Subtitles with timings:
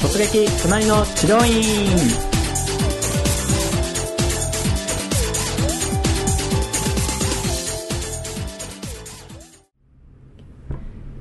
[0.00, 1.88] 突撃隣の治療院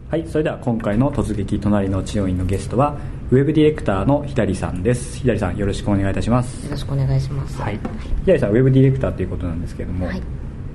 [0.10, 2.98] はいそれでは今回の突撃隣の治療院のゲストは
[3.30, 5.18] ウェブディレクターの左さんです。
[5.18, 6.64] 左さんよろしくお願いいたします。
[6.64, 7.60] よろしくお願いします。
[7.62, 7.80] はい。
[8.24, 10.22] 左さんウェブディレクターということなんですけれども、はい。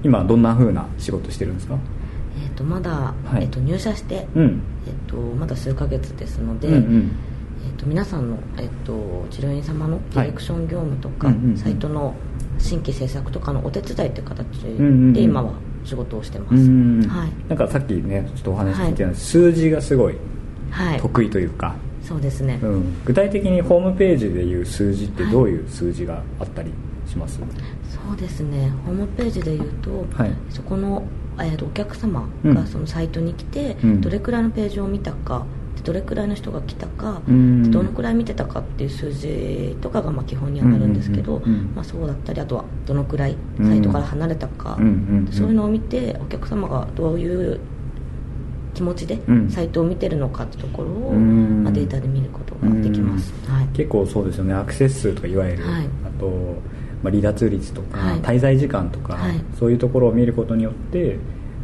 [0.04, 1.78] 今どんな風な仕事してるんですか？
[2.44, 2.90] えっ、とまだ、
[3.24, 3.44] はい。
[3.44, 4.60] えっと入社して、うん。
[4.86, 7.12] えっとまだ数ヶ月ですので、うんうん
[7.64, 11.56] えっと皆さんのえっと治療院様のディレクション業務とか、うんうんうん。
[11.56, 12.14] サイトの
[12.58, 14.46] 新規制作とかのお手伝いという形
[15.12, 15.52] で今は
[15.84, 17.32] 仕事をしてます、うんはい。
[17.48, 20.16] なんかさっきねちょっとお話聞いてたんです数字がすごい
[20.70, 21.00] はい。
[21.00, 26.72] 得意というか、そうですね、うん、具体的にホームページでいう数字ってどういう数字があったり
[27.06, 28.70] します、そうですね。
[28.86, 30.32] ホームページでいうと、はい。
[30.50, 31.02] そこの、
[31.38, 32.54] えーとお客様うん。
[32.54, 34.00] がそのサイトに来て、うん。
[34.00, 35.44] どれくらいのページを見たかで
[35.84, 37.62] どれくらいの人が来たか、うん。
[37.64, 41.74] でどのくらい見てたかっていう数字とかがまあ基本にはなるんですけど、うんうんうんうん。
[41.74, 45.32] まあ、そうだったりあとはどのくらいサイトから離れたか、うんうんうん。
[45.32, 47.60] そういうのを見てお客様がどういう
[48.74, 49.50] 気持ちでうん。
[49.50, 51.64] サイトを見てるのかってところを、うん。
[51.64, 54.54] まあ、データで見ることができます、はい、結構そうですよね。
[54.54, 55.86] アクセス数とかいわゆる、はい。
[56.04, 56.26] あと、
[57.02, 58.20] まあ、離脱率とか、はい。
[58.20, 59.40] 滞在時間とか、はい。
[59.58, 61.18] そういうところを見ることによって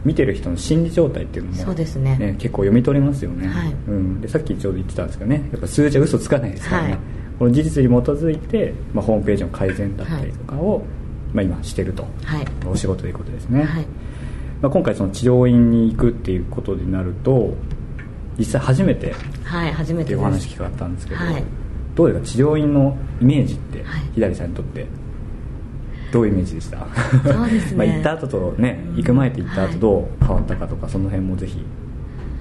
[0.08, 2.36] 見てる人の心理状態っていうのもそうですね。
[2.38, 3.72] 結構読み取れますよね、はい。
[3.88, 5.48] うん、でさっきちょうど言ってたんですけどね。
[5.52, 6.98] やっぱ数字は嘘つかないですからね、はい。
[7.38, 10.82] この事実に基づいて、まあ、ホームページの改善だったりとかを、
[11.34, 12.46] まあ、今してると、はい。
[12.66, 13.86] お仕事ということですね、はい。
[14.62, 17.54] まあ、今回その治療院に行くっていうことになると
[18.38, 21.44] 実際初めてはい、初めってお話聞かったんですけど、はい。
[21.94, 22.26] どうですか？
[22.26, 24.02] 治療院のイメージって、はい。
[24.14, 24.86] 左さんにとって
[26.12, 26.78] どういうイメージでした？
[27.32, 27.76] そうですね。
[27.78, 31.64] まあ行った後とね行く前と行った後どう変わったかとか、その辺もぜひ。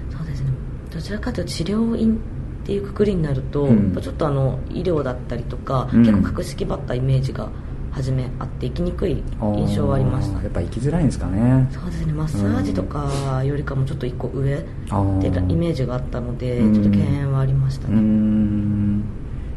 [0.09, 0.47] そうですね。
[0.93, 2.17] どちらかというと治療院っ
[2.65, 3.95] ていうくくりになると、うん。
[4.01, 5.99] ちょっとあの医療だったりとか、うん。
[6.01, 7.49] 結構格式ばったイメージが
[7.91, 10.41] 初めあって行きにくい印象はありました。
[10.43, 11.67] やっぱ行きづらいんですかね。
[11.71, 12.13] そうですね。
[12.13, 19.01] マッサージとかよりかもちょっと一個上ってあーイメージがあったのでうんちょっと敬遠はありましたね、ん。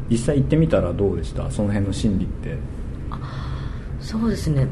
[0.08, 1.50] 実際行ってみたらどうでした？
[1.50, 2.56] その辺の心理って
[4.00, 4.66] そうですね。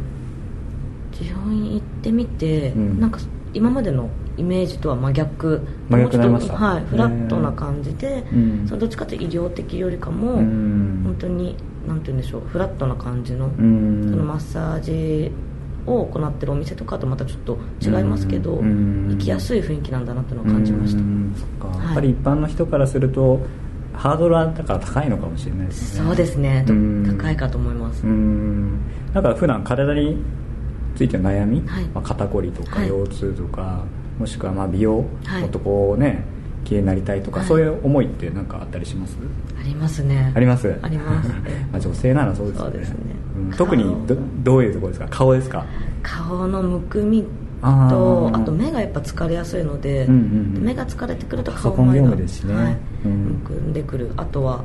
[1.12, 3.00] 治療院行ってみて、うん。
[3.00, 3.18] なんか
[3.54, 5.60] 今までのイメージとは真逆。
[5.88, 6.52] 真逆になりました。
[6.52, 8.66] もうちょっとはい、フラットな感じで、うん。
[8.66, 11.00] そのどっちかというと医療的よりかも、うん。
[11.04, 11.56] 本当に
[11.86, 14.06] なんて言うんでしょうフラットな感じの,、うん。
[14.10, 15.30] そのマッサージ
[15.86, 19.08] を行ってるお店とかとまたちょっと違いますけど、うん。
[19.10, 21.08] 行きやすい雰囲気なんだなっていうのを感じました、はい
[21.84, 23.40] やっぱり一般の人からすると
[23.98, 26.06] ハードルはだから高いのかもしれないですね。
[26.06, 26.64] そうですね。
[27.18, 28.80] 高いかと思います、うん。
[29.12, 30.16] だから普段体に
[30.94, 31.84] ついての悩み、はい。
[31.86, 32.88] まあ、肩こりとかはい。
[32.88, 33.82] 腰痛とか、
[34.18, 35.42] もしくはまあ美容、はい。
[35.42, 36.24] もっとこうね
[36.64, 37.48] 綺麗になりたいとか、はい。
[37.48, 39.16] そういう思いって何かあったりします？
[39.60, 40.32] ありますね。
[40.34, 40.78] あります？
[40.80, 41.30] あります。
[41.72, 42.78] まあ女性ならそうですよね。
[42.78, 42.86] ね。
[43.36, 43.50] うん。
[43.50, 45.08] 顔特にどどういうところですか？
[45.10, 45.64] 顔ですか？
[46.02, 48.36] 顔のむくみあとー。
[48.36, 50.62] あと目がやっぱ疲れやすいので、うんうんうん。
[50.64, 52.54] 目が疲れてくると顔前が業務ですしね。
[52.54, 52.76] はい。
[53.04, 53.12] うん。
[53.12, 54.10] むくんでくる。
[54.16, 54.64] あとは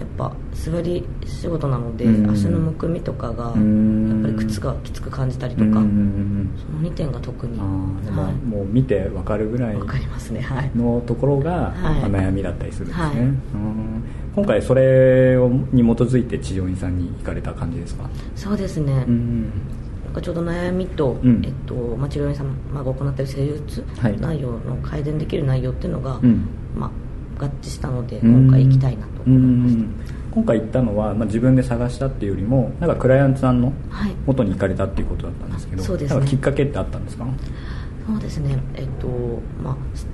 [0.00, 7.58] やっぱ座り仕事なので、うん足のむくみとかがやっうんぱり靴がきつく感じたりとか、うんうんうんその2点が特に。
[7.58, 8.46] はい。
[8.46, 10.40] もう見てわかるぐらいわかりますね。
[10.40, 10.70] はい。
[10.74, 12.10] のところが、はい。
[12.10, 13.18] まあ悩みだったりするんですね、はい。
[13.18, 14.04] うん。
[14.34, 18.10] 今回それをに基づいて治療院さんに行かれた感じですか？
[18.34, 19.52] そうですね、うん
[20.14, 21.42] なんかちょうど悩みと、うん。
[21.44, 24.20] えっとまあ、治療院様が行っている施術はい。
[24.20, 26.46] 内容の改善できる内容っていうのが、うん。
[26.76, 26.90] ま
[27.38, 28.44] あ、合致したのでうん。
[28.46, 29.94] 今回行きたいなと思いました、うん。
[30.30, 34.14] 今回行ったのは、まあ、自分で探したっていうよりもなんかクライアントさんのはい。
[34.24, 36.26] 元に行かれたっていうことだったんですけどそうですね。
[36.28, 37.26] きっかけってあったんですか？
[38.06, 38.56] そうですね。
[38.74, 39.08] えっと
[39.62, 40.06] まあス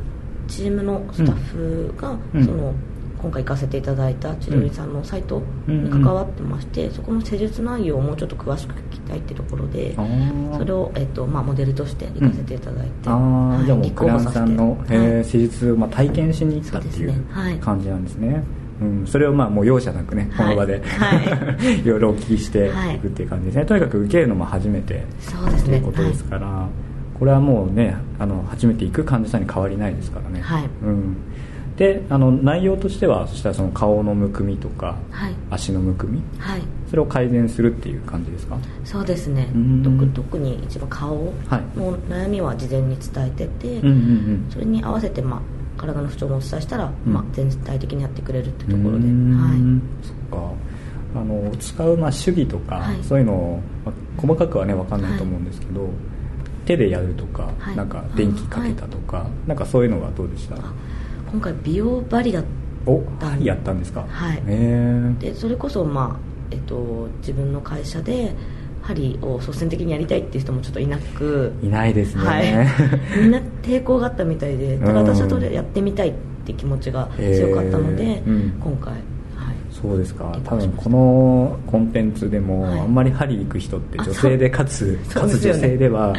[0.49, 2.45] チームのスタッフが、うん。
[2.45, 2.73] その
[3.23, 9.95] 今回行かせていただいた治療院さんのサイトに関わってまして、そこの施術内容をもうちょっと詳しく聞きたいっていうところで
[10.57, 17.25] それを、えっとまあ、モデルとして行かせていただいて、ああ、はいじゃあもう立クさんの、えー施術をまあ体験しに行ったっていう
[17.61, 18.43] 感じなんですね、
[18.81, 21.81] うん、それをまあもう容赦なくねこの場で、はい。
[21.81, 23.65] い、ろいろお聞きしてはいいくっていう感じですね。
[23.67, 25.81] とにかく受けるのも初めてそうですね。
[25.81, 26.67] ということですから、
[27.19, 30.65] これはもうねあの初めて行く患者さんに変わりないですからね、はい。
[30.83, 31.17] うん、
[31.81, 35.35] であの内容としてはそしたらその顔のむくみとか、はい。
[35.49, 36.63] 足のむくみはい。
[36.91, 38.59] それを改善するっていう感じですか？
[38.85, 39.51] そうですね。
[39.55, 39.83] うん。
[39.83, 41.79] 特特に一番顔はい。
[41.79, 44.47] の悩みは事前に伝えてて、うんうんうん。
[44.51, 45.41] それに合わせて、まあ、
[45.81, 47.15] 体の不調もお伝えしたら、うん。
[47.15, 50.53] まあ、全体的にやってくれるってところで、はそっか。
[51.15, 53.03] あの使う、まあ、手技とか、はい。
[53.03, 55.89] そういうのを、まあ細かくはね分かんないと思うんですけど、
[56.67, 57.77] 手でやるとか、はい。
[57.77, 60.57] なんか電気かけたとか、なんかそういうのはどうでした、
[61.31, 62.45] 今回美容バリアっ
[62.87, 64.07] お針やったんですか？
[64.09, 64.43] はい。
[65.21, 68.35] でそれこそまあえっと自分の会社で
[68.83, 71.53] 針を率先的にやりたいっていう人もちょっといなく。
[71.63, 72.45] いないですね、はい、
[73.21, 76.13] みんな抵抗があったみたいでただうん私はそれやってみたいっ
[76.47, 78.53] て気持ちが強かったので、うん。
[78.59, 79.03] 今回、はい、
[79.71, 80.37] そうですか。
[80.43, 82.81] 多分このコンテンツでも、はい。
[82.81, 86.15] あんまり針行く人ってあ女性でかつかつ女性では、は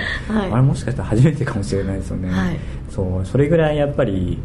[0.48, 0.52] い。
[0.52, 2.58] あれもしかしたら初めてかもしれないですよね、はい。
[2.90, 4.38] そうそれぐらいやっぱり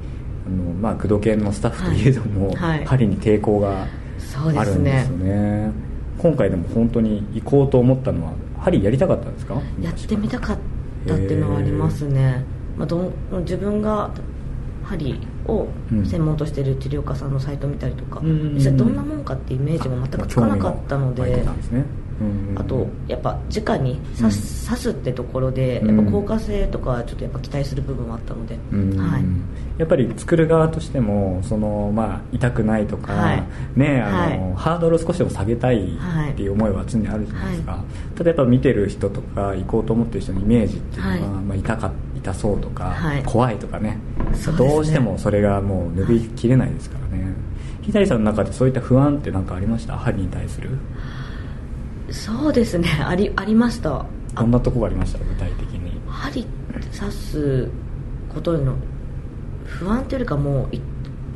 [0.47, 2.85] あの、まあ、工藤研のスタッフといえども、はいはい。
[2.87, 3.87] 針に抵抗が
[4.57, 5.71] あるんですねね。
[6.19, 9.61] 今回でも本当に行こうと思ったのは針やりたかったんですか？
[9.81, 10.59] やってみたかっ
[11.07, 12.45] たっていうのはありますね、
[12.77, 14.11] まあ、どん自分が
[14.85, 15.67] 針を
[16.05, 18.55] 専門としている治療家さんのサイト見たりとか、うん。
[18.55, 21.81] 実際どんなもんかってイメージも全くつかなかったので、たんですね。
[21.81, 22.06] うん
[22.55, 28.97] あとやっぱ直に刺す,、刺すってところでやっぱ効果性とかはちょっとやっぱ期待する部分はあったので、うん。
[28.99, 29.25] はい、
[29.79, 33.45] やっぱり作る側としてもその、まあ、痛くないとか、はい。
[33.77, 34.55] ねあのはい。
[34.57, 37.85] ハードルを少しでも下げたいっていう思いは常にあるじゃないですか、
[38.15, 41.21] ただやっぱ見てる人とか行こうと思ってる人のイメージっていうのは、はい。
[41.21, 43.23] まあ、痛か痛そうとか、はい。
[43.25, 43.91] 怖いとかね。
[43.91, 43.99] ね。
[44.57, 47.27] どうしてもそれがもう拭いきれないですからね。
[47.83, 49.97] 左さんの中でそういった不安って何かありました？
[49.97, 50.71] 針に対する
[52.11, 52.89] そうですね。
[53.05, 54.05] ありありました。
[54.35, 55.19] あどんなとこがありました？
[55.19, 56.01] 具体的に。
[56.09, 56.47] 針
[56.99, 57.69] 刺す
[58.33, 58.75] ことへの
[59.65, 60.81] 不安というよりかもうい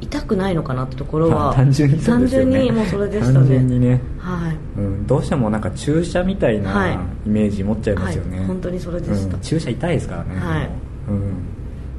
[0.03, 2.05] 痛くないのかなってところはまあ単純にね。
[2.05, 3.35] 単純にもうそれでしたね。
[3.35, 4.01] 単純にね。
[4.19, 4.57] はい。
[4.79, 6.99] うん、どうしてもなんか注射みたいはない。
[7.27, 8.47] イメージ持っちゃいますよね、はい。
[8.47, 9.35] 本当にそれでした。
[9.35, 9.41] うん。
[9.43, 10.71] 注射痛いですからね、はい。
[11.09, 11.33] うん、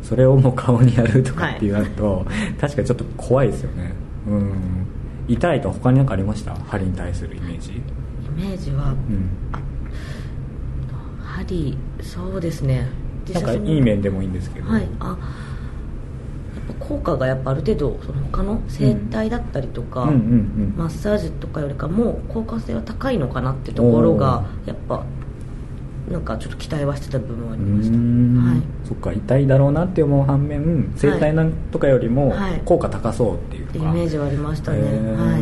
[0.02, 2.26] それをもう顔にやるとかっていうなると、
[2.60, 3.94] 確かにちょっと怖いですよね、
[4.28, 4.52] うん、
[5.28, 6.56] 痛いと他に何かありました？
[6.68, 7.82] 針に対するイメージ、イ
[8.36, 9.30] メージはうん、
[11.22, 12.88] 針そうですね。
[13.34, 14.88] なんかいい面でもいいんですけど、はい。
[15.00, 20.74] あやっぱ効果がやっぱある程度その他の整体だったりとか、うんうんうん。
[20.78, 25.06] マッサージとかよりかも効果性は高いのかなってところがやっぱ
[26.10, 27.98] なんかちょっと期待はしてた部分はありました。
[27.98, 28.62] はい。
[28.86, 32.62] そっか痛いだろうなって思う反面整体なんとかよりもはい。
[32.66, 34.80] 効果高そうっていうってか、イメージはありましたね。
[34.82, 35.38] は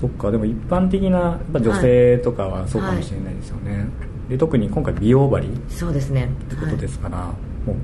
[0.00, 3.86] そっかでも一般的なやっぱ女性とかはそうかもしれないですよね、
[4.28, 6.28] で特に今回美容針っいそうですね。
[6.48, 7.76] てことですから、もう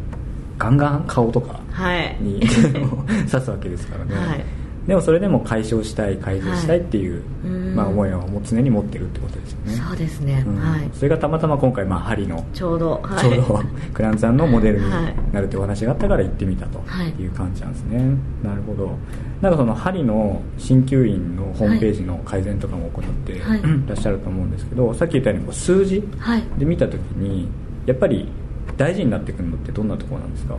[0.59, 2.17] ガンガン顔とかはい。
[2.21, 2.41] に
[3.31, 4.45] 刺すわけですからね、はい。
[4.87, 7.75] でもそれでも解消したい改善したいっていう、うん。
[7.75, 9.73] まあ、思いはもう常に持ってるってことですよね。
[9.73, 10.57] そうですね、うん。
[10.57, 10.91] はい。
[10.93, 13.61] それがたまたま今回、まあ、針のちょうど、はい、ちょうど
[13.95, 15.15] クランさんのモデルにはい。
[15.33, 17.11] なるってお話があったから行ってみたとはい。
[17.23, 17.99] いう感じなんですね、
[18.43, 18.97] なるほど
[19.41, 23.41] なんかその針の鍼灸院のホームページの改善とかも行ってい。
[23.41, 23.63] はい。
[23.87, 26.43] らっしゃると思うんですけど、さっき言ったようにこう数字はい。
[26.59, 27.49] で見た時に
[27.87, 28.29] やっぱり
[28.77, 30.59] 大事になってくるのってどんなところなんですか？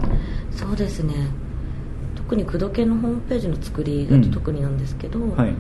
[0.52, 1.14] そうですね。
[2.16, 5.50] 特に工藤系のホームページの作りだと特になんですけど、はい。
[5.50, 5.56] えっ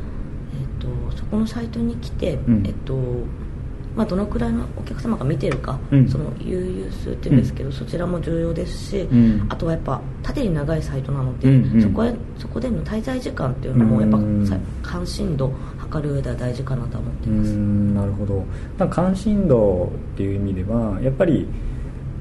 [0.80, 2.64] とそこのサイトに来て、うん。
[2.66, 2.96] えっと
[3.96, 6.08] まあ、どのくらいのお客様が見てるか、うん。
[6.08, 9.46] その悠々数っていうんですけど、そちらも重要ですし、うん。
[9.50, 11.82] あとはやっぱ縦に長いサイトなので、うんうん。
[11.82, 14.20] そこへそこでの滞在時間っていうのもやっぱ
[14.82, 18.46] 関心度測る上では大事かなと思ってます、んなるほど。
[18.78, 21.46] なんか関心度っていう意味ではやっぱり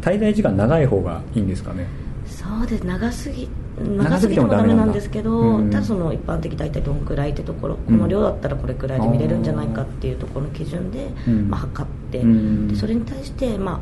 [0.00, 1.86] 滞在時間長い方がいいんですかね？
[2.26, 2.84] そうです。
[2.84, 3.48] 長すぎ
[3.80, 5.70] 長すぎてももダメなんですけど、うん。
[5.70, 7.98] ただその一般的大体どんくらいってところ、うん。
[7.98, 11.48] この量だったらこれくらいで見れるんじゃないかっていうところの基準で、うん。
[11.48, 12.68] まあ、測って、うん。
[12.68, 13.80] でそれに対して、まあ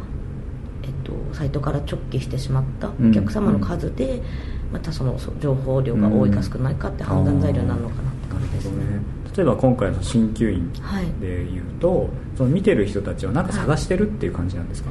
[0.83, 4.23] えっと、サイトから直帰してしまったお客様の数で、
[4.73, 8.85] またそのそ情報量が多いか少ないかって判断材料になるのかなって感じですね。
[9.37, 11.07] 例えば今回の鍼灸院はい。
[11.21, 14.91] でいうとその見てる人たちは何か探してるっていう感じなんですか、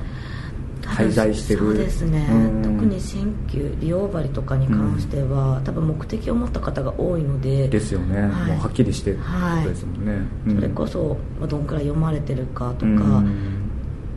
[0.98, 1.60] 滞在してる。
[1.60, 2.28] そうですね。
[2.30, 2.62] うん。
[2.64, 7.68] 特に鍼灸美容針とかに関しては、多分目的を持った方が多いので。
[7.68, 8.52] ですよね、はい。
[8.52, 10.56] もうはっきりしてるはいことですもんね、うん。
[10.56, 13.34] それこそまあどんくらい読まれてるかとか、うん。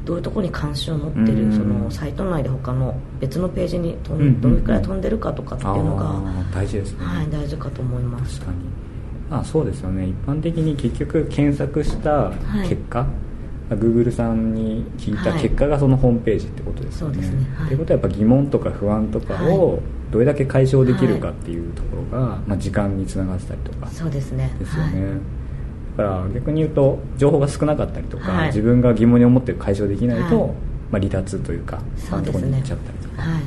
[0.04, 1.50] どういうところに関心を持ってうん。
[1.50, 6.14] るそのサイト内で他の別のページに飛んうんどれくらい飛んでるかとかっていうのが、
[6.54, 8.40] 大事ですね、はい、大事かと思います。
[8.40, 8.58] 確かに。
[9.30, 10.08] まあそうですよね。
[10.08, 12.32] 一般的に結局検索した
[12.68, 13.06] 結果、
[13.76, 17.14] Google さんに聞いた結果がそのホームページってことですよね。
[17.14, 17.56] そうですね。
[17.56, 17.68] はい。
[17.68, 24.54] ということはやっぱ疑問とか不安とかをどれだけ解消できるかっていうところが、まあ、時間につながってたりとかそうですね。
[24.58, 25.12] ですよね、はい。
[25.96, 28.46] だから逆に言うと情報が少なかったりとか、はい。
[28.48, 30.50] 自分が疑問に思って解消できないと、はい。
[30.90, 32.10] まあ、離脱というかそうですね。
[32.10, 33.42] 他のところに行っちゃったりとかはい。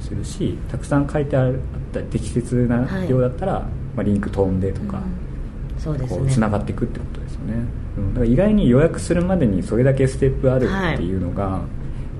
[0.00, 1.52] するし、たくさん書いてあっ
[1.92, 3.52] た適切な量だったら、
[3.94, 5.80] まあ、リンク飛んでとか、うん。
[5.80, 6.18] そうですね。
[6.18, 11.16] こうつながっていくってことですよね、うん、だから意外に予約するまでにそれだけステップあるってい。
[11.16, 11.60] うのが、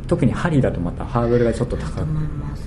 [0.08, 2.02] 特に針だとまたハードルがちょっと高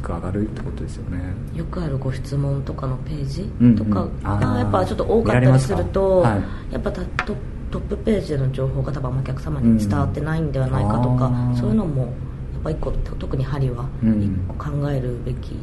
[0.02, 1.20] く上がるってことですよね。
[1.56, 3.76] よくあるご質問とかのページうんうん。
[3.76, 7.36] とかがやっぱちょっと多かったりすると、見られまやっぱたト
[7.72, 11.56] トップページでの情報が多分お客様に伝わってないんではないかとか、うん。
[11.56, 12.12] そういうのもやっ
[12.64, 14.22] ぱ一個特に針はうん。
[14.24, 15.56] 一個考えるべき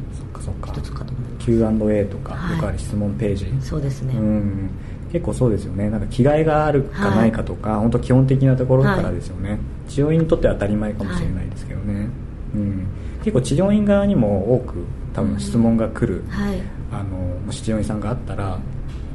[0.65, 4.69] 一つかと思います、Q&A とかはいよくある質問ページ、そうですね、うん
[5.11, 5.89] 結構そうですよね。
[5.89, 12.09] なんか着替えがあるかないかとか、本当基本的なところからですよね、治療院にとっては当たり前かもしれないですけどね、
[12.53, 12.87] うん、
[13.19, 16.61] 結構治療院側にも多く多分質問が来る、はい。
[16.91, 18.57] あのもし治療院さんがあったら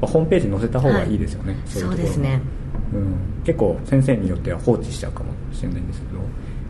[0.02, 1.60] ホームページに載せた方がいいですよね、はい。
[1.60, 2.40] いところそうですね。
[2.92, 6.12] うん、結構先生によっては放置しちゃうかもしれないんですけど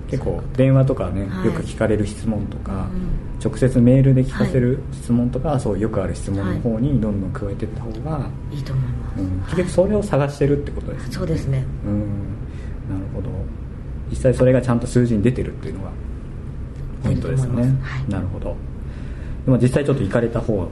[0.09, 1.47] 結構電話とかね、はい。
[1.47, 11.13] よく聞かれる質問とか、うん直接メールで聞かせる質問とか、はそうよくある質問の方はにどんどん加えていった方が、いいと思いうん、結局それを探してるってことですね。
[11.13, 11.65] そうですね。
[11.85, 12.01] うん。
[12.91, 13.29] なるほど。
[14.11, 15.91] 実際それがちゃんと数字に出てるっていうのが
[17.03, 17.75] ポイントですね。
[18.09, 18.57] なるほど。
[19.45, 20.65] でも実際ちょっと行かれた方、は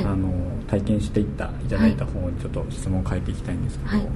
[0.00, 0.04] い。
[0.04, 0.32] あの
[0.66, 4.06] 体験していったいただいた方にちょっと質問を変えていきたいんですけど、はい。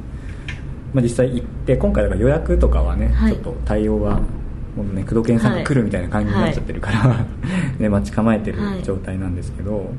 [0.94, 3.32] まあ、実際行って今回だから予約とかはね、はい。
[3.32, 4.20] ちょっと対応が
[4.76, 7.26] もうね工藤健さんが来るみたいな感じになっちゃってるから、
[7.78, 8.82] ね、待ち構えてるはい。
[8.82, 9.90] 状態なんですけど、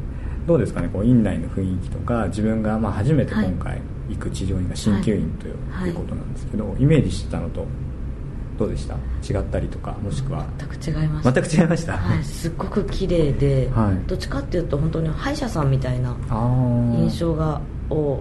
[0.49, 3.79] どうですかねこう院内の雰囲気とか自分がまあ初めて今回
[4.09, 5.93] 行く治療院が鍼灸院という,、はい。
[5.93, 7.67] ことなんですけどイメージしてたのと
[8.57, 8.95] どうでした？
[9.31, 10.47] 違ったりとかもしくは？
[10.57, 14.07] 全く違いました全く違いました、はい、すっごく綺麗で、はい。
[14.07, 16.17] どっちかっていうと本当に歯医者さんみたいな
[16.97, 18.19] 印象がを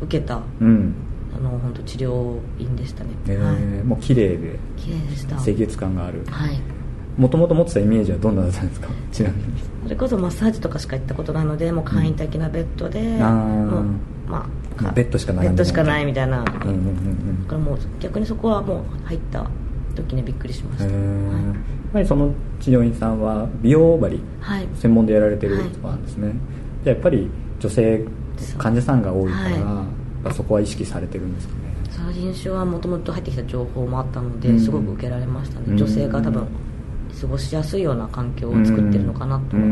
[0.00, 0.94] 受けたうん。
[1.36, 3.42] あの本当治療院でしたね、えー。
[3.42, 3.84] はい。
[3.84, 5.34] もう綺麗で綺麗でした。
[5.42, 6.24] 清潔感がある。
[6.30, 6.60] はい
[7.16, 8.88] もともと持ってたイメージはどんなだったんですか？
[9.12, 9.44] ちなみに
[9.84, 16.80] それこそマッサージとかしか行ったことないのでもう簡易的なベッドで、うまあベッドしかないベッドしかないみたいな、だうんうんう
[17.42, 17.46] ん。
[17.46, 19.46] からもう逆にそこはもう入った
[19.94, 20.94] 時にびっくりしました、やっ
[21.92, 26.32] ぱりその治療院さんは美容針はい、はい専門でやられてるはいとなんですね、
[26.82, 27.30] じゃあやっぱり
[27.60, 28.04] 女性
[28.58, 29.86] 患者さんが多いから、は
[30.30, 30.34] い。
[30.34, 31.60] そこは意識されてるんですかね？
[31.90, 34.60] その印象はもともと入ってきた情報もあったので、うん。
[34.60, 35.76] すごく受けられましたね、うん。
[35.76, 36.46] 女性が多分
[37.20, 39.68] 過ごしやすいような環境を作ってるのかなとは思い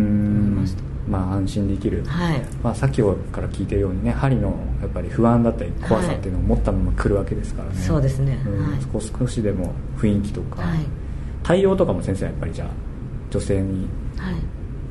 [0.60, 2.42] ました、まあ安心できる、はい。
[2.62, 8.40] まあ、さっきから聞いてるようにね針のやっぱり不安だったり怖さっていうのを持ったまま来るわけですからね、そうですね。
[8.46, 9.00] うん。
[9.00, 10.78] 少しでも雰囲気とか、はい。
[11.42, 12.68] 対応とかも先生はやっぱりじゃあ
[13.30, 13.88] 女性に。
[14.16, 14.34] はい。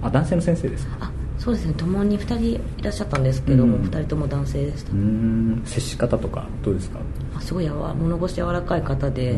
[0.04, 0.98] あ男性の先生ですか？
[1.02, 1.12] あ
[1.44, 1.74] そうですね。
[1.74, 3.84] 共に2人いらっしゃったんですけども、うん。
[3.86, 4.92] 2人とも男性でした、
[5.68, 7.00] 接し方とかどうですか？
[7.36, 9.36] あすごいやわ物腰柔らかい方で、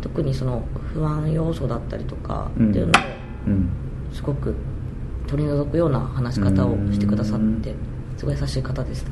[0.00, 0.62] 特にその
[0.94, 3.02] 不安要素だったりとかってうんいうのを
[3.48, 3.68] うん。
[4.12, 4.54] すごく
[5.26, 7.74] 取り除くような話し方をしてくださって
[8.16, 9.10] すごい優しい方でした。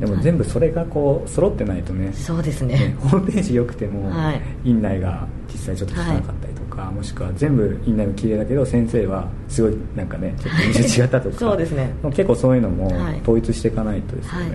[0.00, 2.12] でも全部それがこう揃ってないとね。
[2.12, 2.74] そうですね。
[2.74, 4.40] ね ホームページ良くても、はい。
[4.64, 6.51] 院内が実際ちょっと汚かったり。
[6.51, 11.36] とか、もしくは全部院内も綺麗だけど先生はすごいなんかねちょっと印象違ったとか。
[11.38, 11.92] そうですね。
[12.04, 13.20] 結構そういうのもはい。
[13.22, 14.50] 統一していかないとですよね、はい。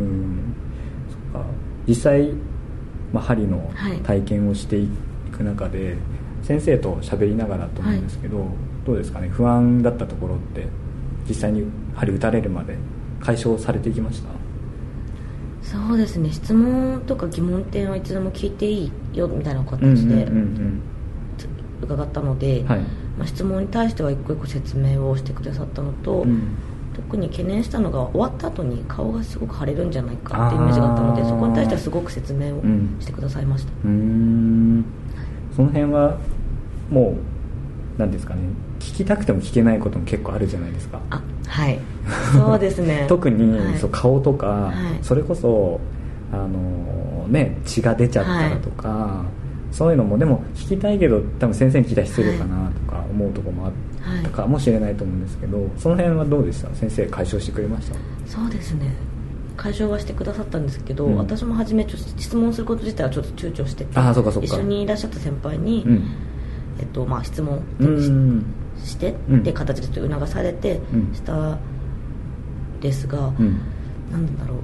[0.00, 0.54] うん。
[1.32, 1.46] そっか。
[1.86, 2.30] 実際、
[3.12, 3.96] まあ、針のはい。
[3.98, 4.88] 体験をしてい
[5.36, 5.96] く中で、
[6.42, 8.46] 先生と喋りながらと思うんですけど、
[8.84, 9.28] どうですかね？
[9.28, 10.66] 不安だったところって
[11.28, 11.64] 実際に
[11.94, 12.76] 針打たれるまで
[13.20, 14.28] 解消されていきました？
[15.62, 16.28] そうですね。
[16.32, 20.80] 質問とか疑問点はいつでも聞いていいよみたいな形でうん
[21.82, 22.80] 伺ったので、はい。
[23.18, 26.56] まあ、質問に対しては一個一個説明をしてくださったのと、うん。
[26.94, 34.84] 特に懸念したのが終わった後に顔がすごく腫れるんじゃないかっていうイメージがあったのでそこに対してはすごく説明をうんしてくださいました、うーん。
[35.56, 36.18] その辺は
[36.90, 38.40] もう何ですかね。
[38.78, 41.00] 聞きたくても聞けないことも結構あるじゃないですか。
[41.10, 41.78] あはい。
[42.34, 43.04] そうですね。
[43.08, 43.78] 特に、はい。
[43.78, 44.74] そう顔とか、はい。
[45.02, 45.80] それこそ
[46.32, 49.24] あのね血が出ちゃったらとか、
[49.72, 53.72] そういうのもでも聞きたいけど多分先生に聞いたら失礼かなとか思うところもあっ
[54.22, 56.72] たかもしれないと思うんですけど、その辺はどうでした？
[56.74, 57.96] 先生解消してくれました？
[58.26, 58.94] そうですね。
[59.56, 61.16] 解消はしてくださったんですけど、うん。
[61.16, 64.46] 私も初めちょっと質問すること自体はちょっと躊躇しててあーそうかそうか。
[64.46, 66.04] 一緒にいらっしゃった先輩に、うん。
[66.80, 68.44] えっとまあ、質問うーん。
[68.82, 71.14] してうんって形でちょっと促されてうん。
[71.14, 71.58] した
[72.80, 73.60] ですが、うん。
[74.10, 74.58] なんだろう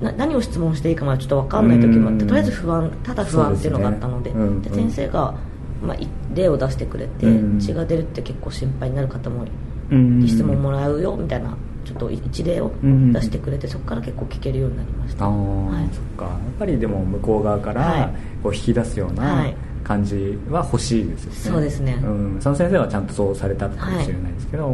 [0.00, 2.28] 何を質問していいかまでちょっと分かんない時もあってうん。
[2.28, 4.54] とりあえず不安ただ不安っていうのがあったのでそうですね。
[4.54, 5.34] うんで先生が、
[5.82, 7.58] まあ、い例を出してくれて、うん。
[7.60, 9.44] 血が出るって結構心配になる方も
[9.90, 15.88] うん質問もらうよみたいなちょっと一例をうん出してくれてそこから結構聞けるようになりました、ああ、はい。
[15.92, 16.24] そっか。
[16.24, 18.10] やっぱりでも向こう側からはい。
[18.42, 19.56] こう引き出すようはない。
[19.84, 21.92] 感じは欲しいですよね、そうですね。
[22.02, 24.70] うん、その先生はちゃんとそうされたかもしれないですけど、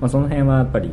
[0.00, 0.90] まあ、その辺はやっぱり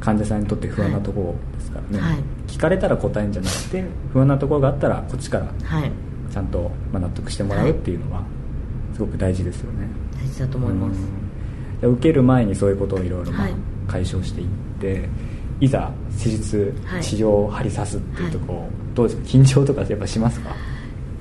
[0.00, 1.34] 患者さんにとって不安なところ
[1.74, 2.18] からね、はい。
[2.46, 5.90] 聞かれたら答えるんじゃなくて不安なところがあったらこっちからはい。
[6.32, 8.22] ちゃんとまあ納得してもらうっていうのは
[8.94, 9.86] すごく大事ですよね。
[10.16, 10.98] 大事だと思います、
[11.82, 11.92] うん。
[11.94, 13.32] 受ける前にそういうことをいろいろ
[13.88, 14.46] 解消していっ
[14.80, 15.08] て、
[15.60, 17.02] い、ざ施術はい。
[17.02, 19.28] 治療を針刺すっていうところ、どうですか？
[19.28, 20.54] 緊張とかやっぱしますか？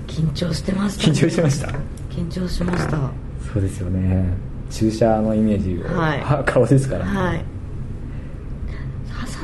[0.07, 1.67] 緊張してました、緊張しました？
[2.10, 2.98] 緊張しました。
[3.53, 4.25] そうですよね。
[4.69, 6.19] 注射のイメージを、はい。
[6.22, 7.38] は 顔ですからね、はい。
[7.38, 7.45] 刺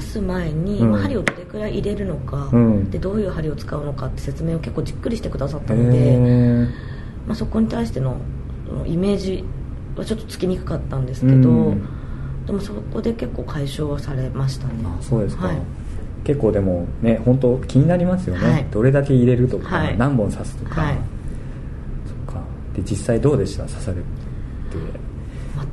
[0.10, 0.92] す前に、うん。
[0.92, 2.89] まあ針をどれくらい入れるのか、うん。
[2.89, 6.66] でどういう針を使うのかって説明を結構じっくりしてくださったへので、ー。
[7.28, 8.18] まあ、そこに対しての
[8.86, 9.44] イメージ
[9.96, 11.82] はちょっとつきにくかったんですけど、うん。
[12.46, 14.74] でもそこで結構解消はされましたね。
[14.86, 15.58] あそうですか、はい。
[16.24, 18.66] 結構でもね本当気になりますよね、はい。
[18.72, 19.98] どれだけ入れるとか、はい。
[19.98, 20.96] 何本刺すとか、はい。
[20.96, 22.42] そっか。
[22.75, 23.63] で実際どうでした？
[23.66, 24.04] 刺されて。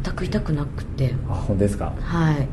[0.05, 1.15] 全く痛くなくて。
[1.29, 1.93] あ本当ですか？
[2.01, 2.49] はい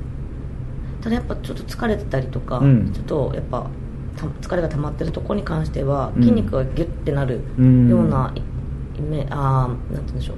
[1.04, 2.94] ただやっぱちょっと疲れてたりとか、うん。
[2.94, 3.68] ちょっとやっぱ
[4.16, 6.24] た疲れが溜まってるところに関してはうん。
[6.24, 7.90] 筋肉がギュッてなるうん。
[7.90, 8.34] ような
[8.98, 10.38] イメあーなんて言うんでしょう。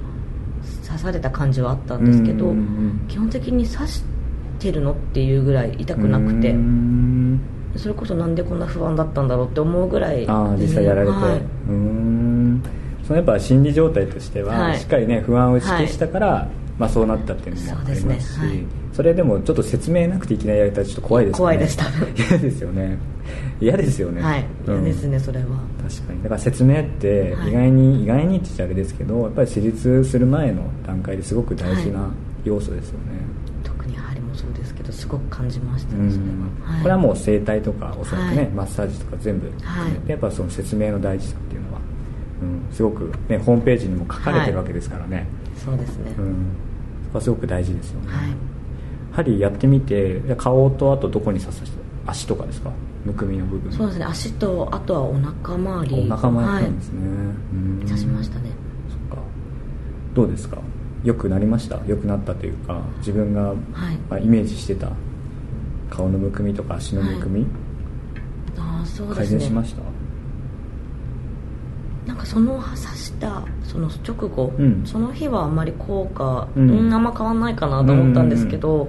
[0.84, 2.60] 刺された感じはあったんですけど、うんうんう
[3.04, 3.06] ん。
[3.08, 4.02] 基本的に刺し
[4.58, 7.40] てるのっていうぐらい痛くなくてうーん。
[7.76, 11.38] それこそなんでこんな不安だったんだろうって思うぐらいああ実際やられて、はい。
[11.38, 12.62] うーん。
[13.04, 14.78] そのやっぱ心理状態としては、はい。
[14.78, 18.66] しっかりね不安を意識したから、まあ、そうなったっていうのもありますしそねはい。
[18.92, 21.54] それでもちょっと説明なくていきなりやれたらちょっと怖いですよね。
[21.54, 22.98] 怖いです多分嫌ですよね。
[23.60, 24.22] 嫌ですよね。
[24.22, 24.74] はいうん。
[24.74, 25.46] 嫌ですねそれは。
[25.82, 26.22] 確かに。
[26.22, 27.48] だから説明ってはい。
[27.50, 32.10] 意外に、意外にって言っちゃあれですけどやっぱり施術する前の段階ですごく大事な
[32.44, 33.06] 要素ですよね、
[33.64, 36.08] 特に針もそうですけどすごく感じましたうん。
[36.08, 36.24] ねそれ
[36.72, 36.82] は、い。
[36.82, 38.50] これはもう整体とかおそらくね、はい。
[38.50, 39.46] マッサージとか全部。
[39.46, 40.10] 含めて、はい。
[40.10, 41.80] やっぱその説明の大事さっていうのは、
[42.42, 45.26] うん、すごく、ね、ホームページにも書かれてるわけですからね、
[45.66, 46.34] そうですね、うん、
[47.04, 48.30] そこはすごく大事ですよね、はい。
[49.12, 52.70] 針やってみて顔とあとどこに刺さして足とかですか？
[53.04, 53.72] むくみの部分。
[53.72, 54.04] そうですね。
[54.04, 56.08] 足とあとはお腹周り。
[56.10, 57.82] お腹もやったんはですね、うん。
[57.82, 58.50] い刺しましたね。
[58.88, 59.24] そっか。
[60.14, 60.58] どうですか？
[61.02, 61.80] 良くなりました？
[61.86, 63.56] 良くなったというか自分が、はい。
[64.08, 64.90] まあ、イメージしてた
[65.90, 67.46] 顔のむくみとか足のむくみ、
[68.56, 69.38] ああそうで改すね。
[69.38, 69.82] 善しました？
[72.06, 74.82] なんかその刺したその直後、うん。
[74.86, 78.88] その日はあんまり効果、ううんん、あんま変わんないかなと思ったんですけど、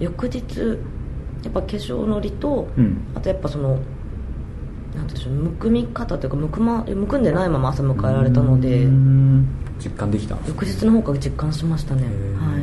[0.00, 0.42] 翌日
[1.44, 2.98] やっぱ化粧のりと、うん。
[3.14, 3.80] あとやっぱそのなんて
[4.98, 9.46] いうんでしょうむくみ方というかむく,、ま、むくんでないまま朝迎えられたのでうん。
[9.78, 10.36] 実感できた？
[10.48, 12.02] 翌日の方から実感しましたね。
[12.04, 12.62] はい。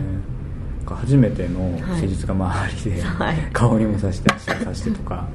[0.86, 3.38] 初めての施術が周りで、はい。
[3.54, 5.28] 顔にも刺して足に刺してとか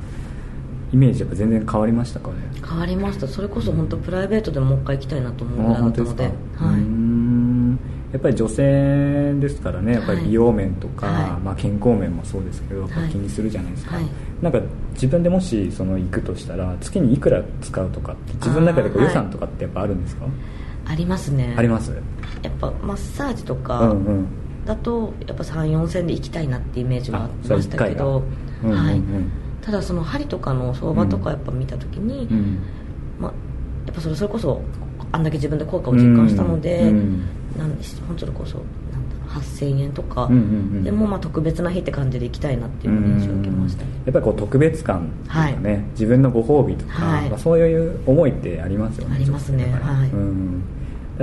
[0.92, 2.34] イメージやっぱ全然変わりましたかね？
[2.66, 3.28] 変わりました。
[3.28, 6.24] それこそ本当プライベートでもう一回行きたいなと思うぐらいだったので。
[6.24, 6.98] はい。
[8.10, 11.40] やっぱり女性ですからねやっぱり美容面とか、はい。
[11.42, 12.90] まあ、健康面もそうですけど、はい。
[13.10, 14.04] 気にするじゃないですか、はい。
[14.40, 14.60] なんか
[14.94, 20.24] 自分でもしその行くとしたら月にいくら使うとかって自分の中でこう予算とかってやっぱあるんですか、
[20.86, 21.54] ありますね。
[21.58, 21.92] あります？
[22.42, 24.26] やっぱマッサージとうかんうん。
[24.64, 28.22] だとやっぱ34千で行きたいなってイメージはありましたけど、
[28.62, 28.86] うんうんうん。
[28.86, 29.02] はい、
[29.68, 32.58] ただその針とかの相場とかやっぱ見た時に、うん。
[33.20, 33.32] まあ、
[33.84, 34.62] やっぱそれそれこそ
[35.12, 37.26] あんだけ自分で効果を実感したので、うん。
[37.54, 38.66] なんで本当それこそなん
[39.10, 40.42] だろう8000円とか、うんうんう
[40.80, 40.84] ん。
[40.84, 43.90] でもまあ特別な日って感じで行きたいなっていう印象を受けましたね。
[44.06, 45.82] やっぱりこう特別感とかね、はい。
[45.90, 47.28] 自分のご褒美とか、はい。
[47.28, 49.64] まあ、そういう思いってありますよねありますね。
[49.82, 50.08] はい。
[50.08, 50.62] うん、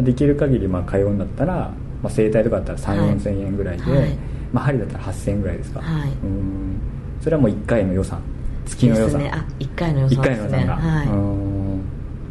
[0.06, 4.16] できる限りまあ通うんだったら、まあ、整体とかだったら3 4はい千円ぐらいで、はい。
[4.54, 6.10] まあ、針だったら8000円ぐらいですか、はい。
[6.10, 6.80] うん。
[7.22, 8.22] それはもう1回の予算
[8.66, 9.32] 月の予算、ですね。
[9.34, 10.50] あ1回の予1算ですね。
[10.50, 11.82] 回の予算が、はい、うん。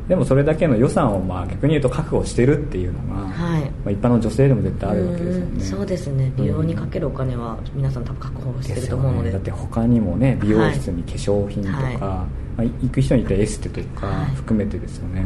[0.09, 3.63] でもそれだけの予算をまあ逆に言うと確保してるっていうのが、はい。
[3.63, 5.51] まあ、一般の女性でも絶対あるわけですよね。
[5.55, 6.33] うんそうですね。
[6.37, 9.25] 美容にかけるお金は皆さん多分確保してると思うので。
[9.27, 9.33] ね。
[9.33, 11.97] だって他にもね美容室に化粧品とか、はい。
[11.97, 12.25] ま
[12.59, 14.27] あ、行く人によってはエステとかはい。
[14.35, 15.25] 含めてですよね、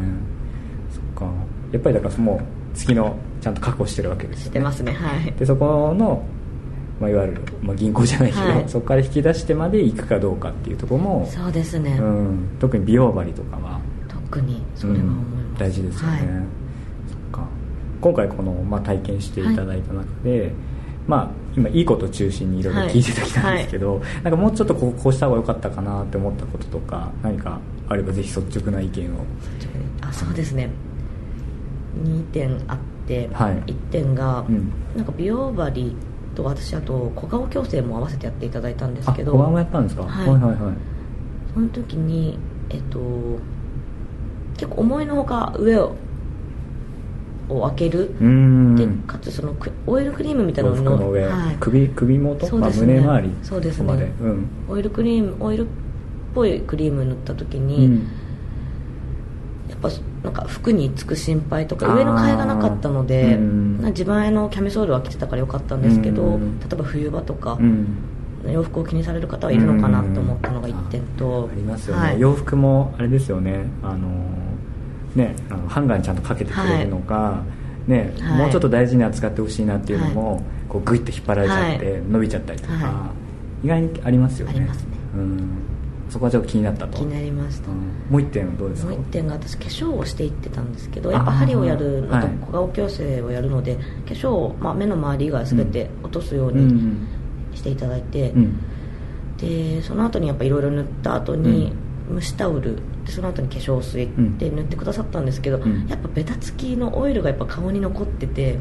[0.91, 1.33] そっか。
[1.71, 2.39] やっぱりだからもう
[2.75, 4.45] 月のちゃんと確保してるわけですよね。
[4.45, 4.93] してますね。
[4.93, 5.31] はい。
[5.33, 6.23] でそこの、
[6.99, 8.63] まあ、いわゆる、まあ、銀行じゃないけど、はい。
[8.67, 15.57] そこから引き出してまで行くかどうかっていうところも、そうですね、うん、特に美容針とかは特にそれは思います、うん。
[15.57, 16.21] 大事ですよね、はい。
[16.21, 17.47] そっか。
[18.01, 20.51] 今回この、まあ、体験していただいた中で、
[21.07, 29.25] まあ、今いいことを中心にいろいろ聞いてきたんですけど、なんかもうちょっとこうこうした方が良かったかなって思ったこととか何かあればぜひ率直な意見を。
[30.01, 30.69] あそうですね。
[32.03, 33.53] 2点あって、はい。
[33.65, 34.71] 1点が、うん。
[34.95, 35.95] なんか美容針
[36.39, 39.33] と私あと小顔矯正も合わせてやっていただいたんですあけど。
[39.33, 40.27] 小顔もやったんですか、はい。
[40.29, 40.73] はいはいはい。
[41.53, 42.37] その時に
[42.69, 42.99] えっと
[44.57, 45.95] 結構思いのほか上を
[47.49, 48.13] を開ける
[48.77, 52.93] でかつそのクオイルクリームみたいな洋の服の上、はい、首首元、まあ、そうですね。
[52.93, 53.35] 胸周り？
[53.41, 54.11] そうですね。
[54.69, 55.69] オイルクリームオイルっ
[56.35, 58.07] ぽいクリーム塗った時うに、ん
[59.81, 59.89] ぱ
[60.23, 66.39] なんか服につく心配とか上の替えがなかったので、自前のキャミソールは着てたからよかったんですけど、例
[66.73, 67.57] えば冬場とか、
[68.47, 73.65] 洋服を気にされる方はいるのかなと思ったのが1点と、ありますよね、はい、洋服もあれですよね。
[73.81, 74.07] あの
[75.15, 77.43] ねあのハンガーにちゃんとかけてくれるのか、は
[77.87, 83.11] い、ね、はい、もうちょっと大事に扱ってほしいなっていうのも、こうグイッと引っ張られちゃって伸びちゃったりとか、
[83.63, 84.53] 意外にありますよね。
[84.55, 85.78] ありますね、うん
[86.09, 86.97] そこはちょっと気になったと。
[86.97, 87.77] 気になりました、うん、
[88.09, 88.89] もう一点はどうですか？
[88.89, 97.07] もう一点が私化粧をしていってたんですけどやっぱ針をやるのと小顔矯正をやるので、はい、化粧を、まあ、目の周り以外全て落とすように
[97.53, 98.59] していただいて、うん、
[99.37, 101.73] でその後にやっぱいろいろ塗った後に、
[102.11, 108.57] 蒸しタオルでその後に化粧水で塗ってくださったんですけど、うん、やっぱベタつきのオイルがやっぱ顔に残ってて、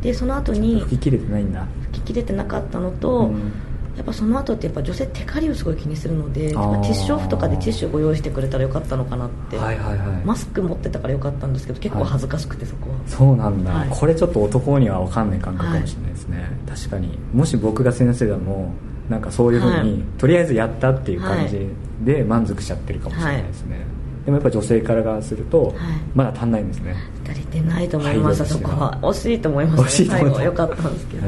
[0.00, 1.68] でその後に拭ききれてないんだ。
[1.92, 3.52] 拭ききれてなかったのと、うん
[3.96, 17.18] やっぱその後ってやっぱ女性テカリをすごい気にするのでティッシュオフとかでティッシュご用意してくれたらよかったのかなって、はいはいはい、マスク持ってたからよかったんですけど結構恥ずかしくてそこは、はい、そうなんだ、はい、これちょっと男には分かんない感覚かもしれないですね、はい、確かに。
[17.34, 18.72] もし僕が先生でも
[19.10, 21.68] なんかそういうふうに、とりあえずやったっていう感じ
[22.00, 23.84] で満足しちゃってるかもしれないですね、
[24.24, 25.74] でもやっぱ女性からがすると、
[26.14, 26.96] まだ足んないんですね。
[27.28, 28.44] 足りてないと思います。
[28.46, 28.98] そこは。
[29.02, 30.42] 惜しいと思いましいと思います。
[30.44, 31.26] よかったんですけど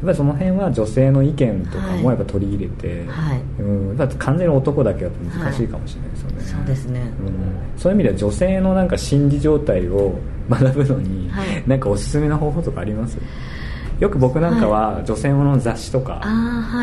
[0.00, 13.18] っぱりその辺は女性の意見とかもやっぱ取り入れて、はい、うん、完全に男だけだと難しいかもしれないですよね、はい、そうですね、うん、そういう意味では女性のなんか心理状態を 学ぶのに、はい、なんかおすすめの方法とかあります？
[14.00, 16.22] よく僕なんかは女性もの雑誌とか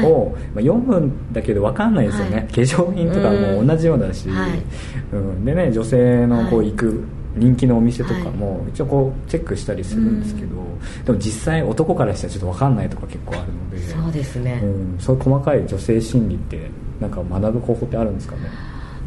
[0.05, 4.29] を、まあ、読むんだけど分かんないですよね、化粧品とかも同じようだし、
[5.11, 7.03] うん、でね女性のこう行く
[7.37, 10.55] 人気のお店とかも一応こうチェックしたりするんですけど、
[11.05, 13.77] でも実際男からしたらちょっと分かんないとか結構あるので。
[13.79, 16.69] そうですね、うん、そういう細かい女性心理って
[16.99, 18.41] なんか学ぶ方法ってあるんですかね？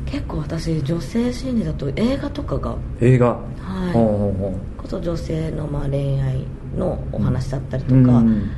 [0.07, 3.29] 結構私女性心理だと映画とかが映画？
[3.29, 3.93] はい。
[3.93, 4.83] ほうほうほう。
[4.83, 6.45] こそ女性のまあ恋愛
[6.77, 8.51] のお話だったりとか、うん、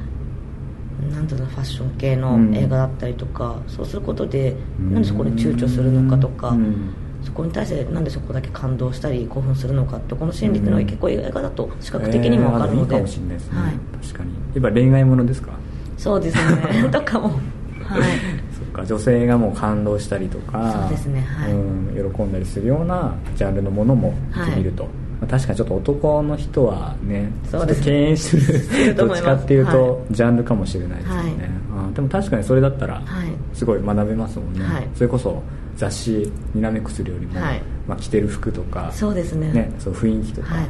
[1.11, 14.31] なんていうのファッション系の映画だったりとか、うん、そうすることで、うん、なんでそこに躊躇するのかとか、うんそこに対してなんでそこだけ感動したり興奮するのかってこの心理っていうのは結構映画だと視覚的にも分かるので、えー、いいかもしれないですね、はい、確かに。
[14.55, 15.53] やっぱ恋愛ものですか？
[15.99, 16.89] そうですね。
[16.91, 17.29] とかも。
[17.29, 18.03] はい。
[18.53, 18.87] そっか。
[18.87, 27.83] 女性がもう感動したりとかそうですね、はい、うん、喜んだりするようなジャンルのものも見てみると、はいまあ、確かにちょっと男の人はねそうです。
[27.83, 33.03] 敬遠するどっちかっていうと、はい、ジャンルかもしれないですよね、はい、でも確かにそれだったら
[33.53, 35.43] すごい学べますもんね、はい、それこそ
[35.77, 39.53] 雑誌にらめくするよりも、はい、まあ、着てる服とかそうですね。
[39.53, 40.67] ねそう雰囲気とか、はい、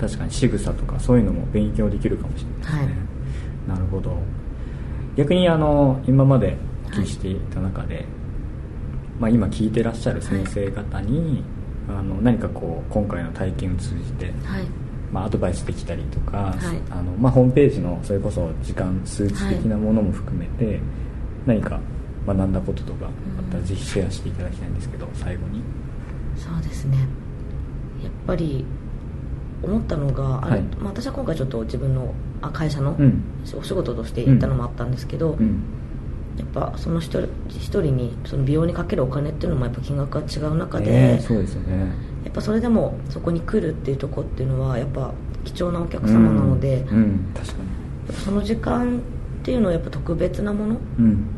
[0.00, 4.16] 確かに仕草とかそういうのも勉強できるかもしれないですね、はい、なるほど。
[5.16, 6.56] 逆にあの今まで
[6.86, 8.04] お聞きしていた中で、
[9.18, 11.42] まあ、今聞いてらっしゃる先生方に、
[11.88, 14.32] あの何かこう今回の体験を通じて、
[15.12, 16.54] まあ、アドバイスできたりとか、
[16.90, 20.80] あのまあ、ホームページのそれこそ時間数値的なものも含めて、
[21.46, 21.80] 何か
[22.26, 23.08] 学んだこととかあ
[23.40, 25.62] ったらぜひシェアしていただきたいんですけど最後に。
[26.36, 26.98] そうですね。
[28.02, 28.64] やっぱり
[29.62, 32.96] 思ったのが、はい、まあ、私は今回ちょっと自分のあ会社の
[33.56, 35.62] お仕事として行ったのもあったんですけど、うん、
[36.36, 41.92] やっぱその一人一人にその美容にかけるお金っていうのもやっぱ金額が違う中で、えー、そうですよね。
[42.24, 45.12] やっぱそれでもそこに来るっていうとこっていうのはやっぱ
[45.44, 46.96] 貴重なお客様なので、うん。
[46.96, 47.52] うん、確か
[48.08, 48.14] に。
[48.14, 49.00] その時間
[49.46, 50.76] っていうのはやっぱ特別なもの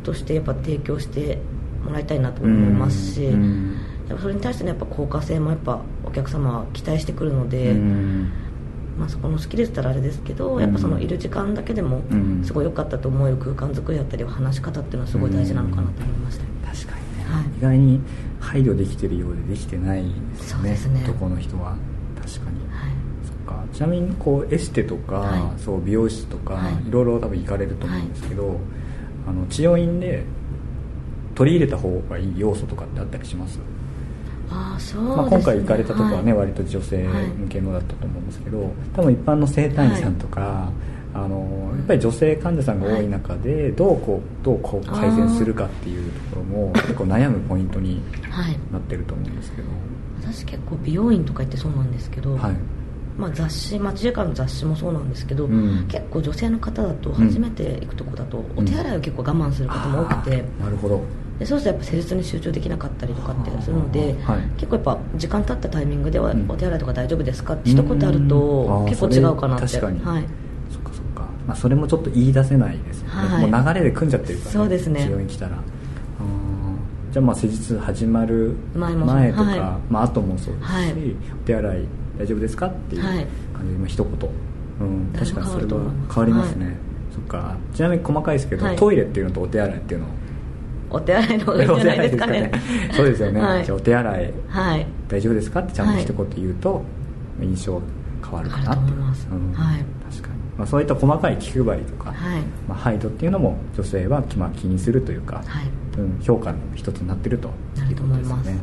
[0.02, 1.38] としてやっぱ提供して
[1.84, 3.34] もらいたいなと思いますし、やっ
[4.16, 7.74] ぱそれに対してのやっぱ効果性もやっぱお客様は期待してくるので、
[8.98, 12.00] まあ、そこの好きでしたらあれですけどやっぱそのいる時間だけでも
[12.44, 16.44] すごい良かったと思える空間作りだったり話し方っていうのはすごい大事なのかなと思いました。
[16.66, 18.00] 確かにね、はい、意外に
[18.40, 20.56] 配慮できてるようでできてないですね。
[20.56, 21.04] そうですね。
[21.04, 21.76] 男の人は。
[22.16, 22.67] 確かに
[23.78, 28.56] ちなみにこうエステとか、はい、そう美容室とか、はい、いろいろ多分行かれると思うんですけど、はい、
[29.28, 30.24] あの治療院で
[31.36, 33.60] 取り入れた方がいい要素とかってあったりします？
[34.50, 40.72] あそう、ね、まあ、今回行かれたとこはね、割と女性向けのだったと思うんですけど多分一般の整体院さんとか、
[41.14, 48.02] あのやっぱり女性患者さんが多い中で、どうこうどうこう改善するかっていうところも結構悩むポイントに
[48.72, 49.68] なってると思うんですけど、
[50.20, 52.56] 私結構美容院とか行ってそうなんですけど、はい、
[53.18, 61.02] まあ、雑誌待ち時間の雑誌もそうなんですけど、うん、結構女性の方だと初めて行くとこだと、お手洗いを結構我慢する方も多くて、なるほど。
[61.40, 69.66] でそうするとやっぱ施術に集中できなかったりとかってするので、はい、結構やっぱ時間経ったタイミングでは、お手洗いとか大丈夫ですかって一言あると結構違うかなって。
[69.66, 70.24] 確かに、はい、
[70.70, 75.00] そっかそっか、まあ、それもちょっと言い出せないですよね、はい、もう流れで組んじゃってるから、ね、そうですね。
[75.00, 75.58] 治療に来たら。
[77.10, 79.58] じゃあまあ施術始まる前とか、はい、
[79.90, 80.92] まあ後もそうですし、はい、
[81.32, 81.84] お手洗い
[82.18, 82.66] 大丈夫ですか？
[82.66, 84.12] っていう感じで、一言、
[84.80, 86.76] うん、確かにそれは変わりますね、
[87.14, 87.56] そっか。
[87.74, 90.06] ちなみに細かいですけど、トイレっていうのとお手洗いっていうの。
[90.90, 92.50] お手洗いの方がいいんじゃないですかね。
[92.96, 95.60] そうですよね、はい、じゃあお手洗い、はい、大丈夫ですか？
[95.60, 96.82] ってちゃんと一言言うと、
[97.42, 97.82] 印象
[98.24, 98.74] 変わるかな。
[98.74, 102.40] と思います、うん、はい、確かに、まあ、そういった細かい気配りとか、はい。
[102.66, 105.64] まあ、配慮っていうのも女性は、まあ、気にするというか、はい。
[105.98, 107.48] うん、評価の一つになってると
[107.88, 108.58] いうことですね。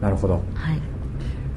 [0.00, 0.80] なるほど、はい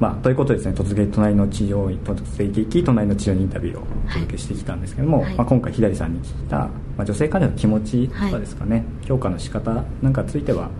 [0.00, 10.70] まあ、ということでですね突撃隣の治療院突撃隣の治療院インタビューをお届けしてきたんですけども、はい、まあ、今回左さんに聞いた、まあ、女性患者の気持ちとかですかね、はい、評価の仕方なんかついては、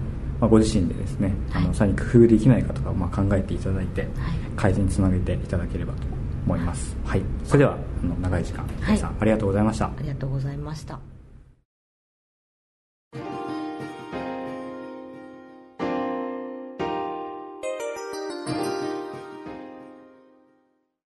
[0.41, 4.07] まあ、ご自身でですね、はい、あのさらに工夫できないかとか、まあ、考えていただいて、
[4.57, 6.03] 改善につなげていただければと
[6.47, 9.87] 思います、はい、それではあの長い時間皆さん、ありがとうございました。
[9.87, 11.18] ありがとうございました